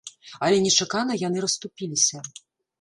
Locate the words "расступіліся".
1.47-2.27